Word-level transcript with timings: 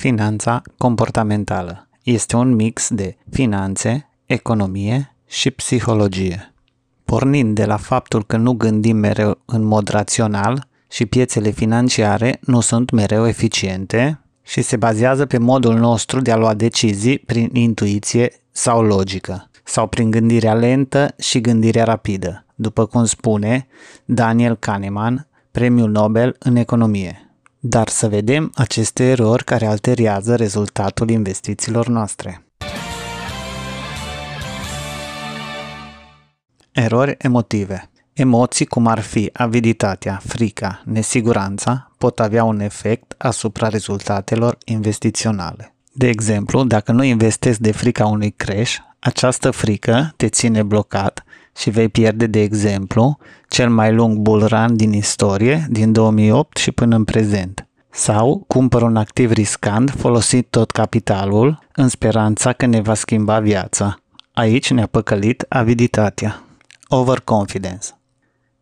Finanța 0.00 0.62
comportamentală 0.78 1.88
este 2.02 2.36
un 2.36 2.54
mix 2.54 2.88
de 2.90 3.16
finanțe, 3.30 4.10
economie 4.24 5.16
și 5.26 5.50
psihologie. 5.50 6.54
Pornind 7.04 7.54
de 7.54 7.64
la 7.64 7.76
faptul 7.76 8.24
că 8.24 8.36
nu 8.36 8.52
gândim 8.52 8.96
mereu 8.96 9.38
în 9.44 9.62
mod 9.62 9.88
rațional 9.88 10.68
și 10.90 11.06
piețele 11.06 11.50
financiare 11.50 12.38
nu 12.42 12.60
sunt 12.60 12.90
mereu 12.90 13.26
eficiente 13.26 14.20
și 14.42 14.62
se 14.62 14.76
bazează 14.76 15.26
pe 15.26 15.38
modul 15.38 15.78
nostru 15.78 16.20
de 16.20 16.32
a 16.32 16.36
lua 16.36 16.54
decizii 16.54 17.18
prin 17.18 17.50
intuiție 17.52 18.32
sau 18.50 18.82
logică, 18.82 19.50
sau 19.64 19.86
prin 19.86 20.10
gândirea 20.10 20.54
lentă 20.54 21.14
și 21.18 21.40
gândirea 21.40 21.84
rapidă, 21.84 22.44
după 22.54 22.86
cum 22.86 23.04
spune 23.04 23.66
Daniel 24.04 24.56
Kahneman, 24.56 25.28
premiul 25.50 25.90
Nobel 25.90 26.36
în 26.38 26.56
economie 26.56 27.29
dar 27.60 27.88
să 27.88 28.08
vedem 28.08 28.50
aceste 28.54 29.04
erori 29.04 29.44
care 29.44 29.66
alteriază 29.66 30.36
rezultatul 30.36 31.10
investițiilor 31.10 31.88
noastre. 31.88 32.44
Erori 36.72 37.14
emotive 37.18 37.90
Emoții 38.12 38.66
cum 38.66 38.86
ar 38.86 39.00
fi 39.00 39.30
aviditatea, 39.32 40.20
frica, 40.24 40.82
nesiguranța 40.84 41.90
pot 41.98 42.20
avea 42.20 42.44
un 42.44 42.60
efect 42.60 43.14
asupra 43.18 43.68
rezultatelor 43.68 44.58
investiționale. 44.64 45.74
De 45.92 46.08
exemplu, 46.08 46.64
dacă 46.64 46.92
nu 46.92 47.02
investezi 47.02 47.60
de 47.60 47.72
frica 47.72 48.06
unui 48.06 48.30
crash, 48.30 48.76
această 48.98 49.50
frică 49.50 50.12
te 50.16 50.28
ține 50.28 50.62
blocat 50.62 51.24
și 51.56 51.70
vei 51.70 51.88
pierde, 51.88 52.26
de 52.26 52.40
exemplu, 52.40 53.18
cel 53.48 53.70
mai 53.70 53.92
lung 53.92 54.18
bull 54.18 54.46
run 54.46 54.76
din 54.76 54.92
istorie, 54.92 55.66
din 55.70 55.92
2008 55.92 56.56
și 56.56 56.70
până 56.70 56.96
în 56.96 57.04
prezent. 57.04 57.64
Sau 57.90 58.44
cumpăr 58.46 58.82
un 58.82 58.96
activ 58.96 59.30
riscant 59.30 59.90
folosind 59.90 60.44
tot 60.50 60.70
capitalul 60.70 61.58
în 61.72 61.88
speranța 61.88 62.52
că 62.52 62.66
ne 62.66 62.80
va 62.80 62.94
schimba 62.94 63.40
viața. 63.40 63.98
Aici 64.32 64.70
ne-a 64.70 64.86
păcălit 64.86 65.44
aviditatea. 65.48 66.42
Overconfidence 66.88 67.86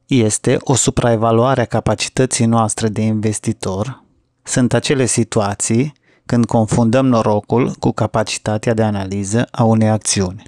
este 0.07 0.57
o 0.61 0.75
supraevaluare 0.75 1.61
a 1.61 1.65
capacității 1.65 2.47
noastre 2.47 2.89
de 2.89 3.01
investitor. 3.01 4.05
Sunt 4.43 4.73
acele 4.73 5.07
situații 5.07 5.93
când 6.27 6.45
confundăm 6.45 7.07
norocul 7.07 7.71
cu 7.79 7.91
capacitatea 7.91 8.75
de 8.75 8.83
analiză 8.83 9.47
a 9.51 9.65
unei 9.65 9.89
acțiuni. 9.89 10.43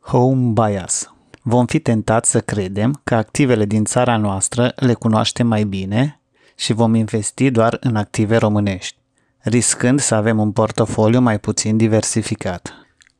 Home 0.00 0.52
bias 0.52 1.12
vom 1.42 1.66
fi 1.66 1.78
tentați 1.78 2.30
să 2.30 2.40
credem 2.40 3.00
că 3.04 3.14
activele 3.14 3.64
din 3.64 3.84
țara 3.84 4.16
noastră 4.16 4.72
le 4.76 4.94
cunoaștem 4.94 5.46
mai 5.46 5.64
bine 5.64 6.20
și 6.56 6.72
vom 6.72 6.94
investi 6.94 7.50
doar 7.50 7.76
în 7.80 7.96
active 7.96 8.36
românești, 8.36 8.96
riscând 9.38 10.00
să 10.00 10.14
avem 10.14 10.38
un 10.38 10.52
portofoliu 10.52 11.20
mai 11.20 11.38
puțin 11.38 11.76
diversificat. 11.76 12.74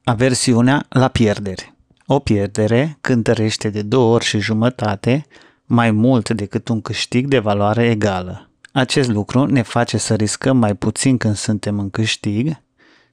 Aversiunea 0.05 0.87
la 0.89 1.09
pierderi. 1.09 1.75
O 2.07 2.19
pierdere 2.19 2.99
cântărește 3.01 3.69
de 3.69 3.83
două 3.83 4.15
ori 4.15 4.25
și 4.25 4.39
jumătate 4.39 5.27
mai 5.65 5.91
mult 5.91 6.31
decât 6.31 6.69
un 6.69 6.81
câștig 6.81 7.27
de 7.27 7.39
valoare 7.39 7.91
egală. 7.91 8.51
Acest 8.73 9.09
lucru 9.09 9.45
ne 9.45 9.63
face 9.63 9.97
să 9.97 10.15
riscăm 10.15 10.57
mai 10.57 10.75
puțin 10.75 11.17
când 11.17 11.37
suntem 11.37 11.79
în 11.79 11.91
câștig 11.91 12.57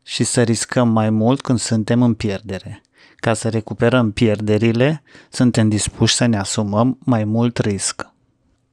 și 0.04 0.23
să 0.23 0.42
riscăm 0.42 0.90
mai 0.90 1.10
mult 1.10 1.42
când 1.42 1.60
suntem 1.60 2.02
în 2.02 2.14
pierdere. 2.14 2.82
Ca 3.16 3.33
să 3.33 3.50
recuperăm 3.50 4.11
pierderile, 4.11 5.03
suntem 5.30 5.69
dispuși 5.69 6.16
să 6.16 6.25
ne 6.25 6.38
asumăm 6.38 6.97
mai 7.00 7.23
mult 7.23 7.58
risc. 7.58 8.09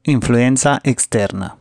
Influența 0.03 0.79
externă 0.83 1.59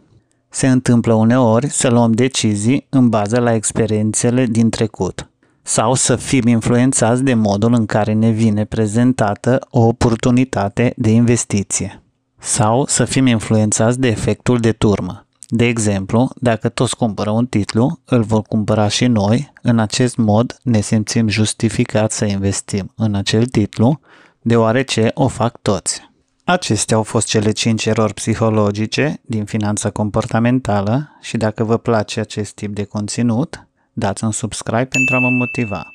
Se 0.50 0.68
întâmplă 0.68 1.14
uneori 1.14 1.70
să 1.70 1.90
luăm 1.90 2.12
decizii 2.12 2.86
în 2.90 3.10
bază 3.10 3.40
la 3.40 3.54
experiențele 3.54 4.46
din 4.46 4.70
trecut 4.70 5.30
sau 5.68 5.94
să 5.94 6.16
fim 6.16 6.48
influențați 6.48 7.24
de 7.24 7.34
modul 7.34 7.74
în 7.74 7.86
care 7.86 8.14
ne 8.14 8.30
vine 8.30 8.66
prezentată 8.66 9.68
o 9.70 9.80
oportunitate 9.80 10.94
de 10.98 11.10
investiție 11.10 12.02
sau 12.40 12.86
să 12.86 13.06
fim 13.06 13.26
influențați 13.26 14.00
de 14.00 14.08
efectul 14.08 14.60
de 14.60 14.72
turmă. 14.72 15.25
De 15.48 15.66
exemplu, 15.66 16.32
dacă 16.36 16.70
toți 16.70 16.96
cumpără 16.96 17.30
un 17.30 17.46
titlu, 17.46 18.00
îl 18.06 18.24
vor 18.24 18.42
cumpăra 18.42 18.88
și 18.88 19.06
noi, 19.06 19.54
în 19.62 19.80
acest 19.80 20.16
mod 20.16 20.58
ne 20.64 20.82
simțim 20.82 21.28
justificați 21.28 22.18
să 22.18 22.26
investim 22.26 22.92
în 22.96 23.16
acel 23.16 23.46
titlu, 23.46 24.00
deoarece 24.42 25.12
o 25.14 25.28
fac 25.28 25.62
toți. 25.62 26.02
Acestea 26.44 26.98
au 26.98 27.04
fost 27.04 27.28
cele 27.28 27.52
5 27.52 27.86
erori 27.86 28.14
psihologice 28.14 29.22
din 29.22 29.46
finanța 29.46 29.90
comportamentală 29.90 31.18
și 31.22 31.38
dacă 31.38 31.64
vă 31.64 31.78
place 31.78 32.20
acest 32.20 32.54
tip 32.54 32.74
de 32.74 32.84
conținut, 32.84 33.68
dați 33.94 34.24
un 34.24 34.32
subscribe 34.32 34.86
pentru 34.86 35.16
a 35.16 35.20
mă 35.20 35.30
motiva. 35.30 35.88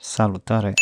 Salutare! 0.00 0.74